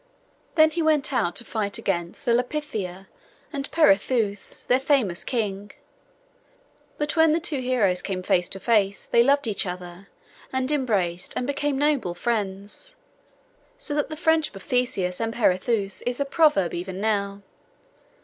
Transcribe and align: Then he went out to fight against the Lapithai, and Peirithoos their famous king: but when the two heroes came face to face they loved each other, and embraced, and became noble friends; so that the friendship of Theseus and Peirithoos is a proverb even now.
Then 0.55 0.71
he 0.71 0.81
went 0.81 1.13
out 1.13 1.35
to 1.35 1.45
fight 1.45 1.77
against 1.77 2.25
the 2.25 2.33
Lapithai, 2.33 3.05
and 3.53 3.69
Peirithoos 3.69 4.65
their 4.65 4.79
famous 4.79 5.23
king: 5.23 5.73
but 6.97 7.15
when 7.15 7.33
the 7.33 7.39
two 7.39 7.59
heroes 7.59 8.01
came 8.01 8.23
face 8.23 8.49
to 8.49 8.59
face 8.59 9.05
they 9.05 9.21
loved 9.21 9.45
each 9.45 9.67
other, 9.67 10.07
and 10.51 10.71
embraced, 10.71 11.35
and 11.37 11.45
became 11.45 11.77
noble 11.77 12.15
friends; 12.15 12.95
so 13.77 13.93
that 13.93 14.09
the 14.09 14.17
friendship 14.17 14.55
of 14.55 14.63
Theseus 14.63 15.21
and 15.21 15.35
Peirithoos 15.35 16.01
is 16.07 16.19
a 16.19 16.25
proverb 16.25 16.73
even 16.73 16.99
now. 16.99 17.43